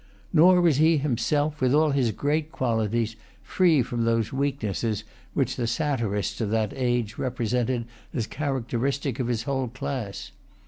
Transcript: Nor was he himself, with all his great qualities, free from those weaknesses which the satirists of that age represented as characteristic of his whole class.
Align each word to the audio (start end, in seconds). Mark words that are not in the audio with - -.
Nor 0.33 0.61
was 0.61 0.77
he 0.77 0.97
himself, 0.97 1.61
with 1.61 1.75
all 1.75 1.91
his 1.91 2.09
great 2.09 2.51
qualities, 2.51 3.15
free 3.43 3.83
from 3.83 4.03
those 4.03 4.33
weaknesses 4.33 5.03
which 5.35 5.55
the 5.57 5.67
satirists 5.67 6.41
of 6.41 6.49
that 6.49 6.73
age 6.75 7.19
represented 7.19 7.85
as 8.11 8.25
characteristic 8.25 9.19
of 9.19 9.27
his 9.27 9.43
whole 9.43 9.67
class. 9.67 10.31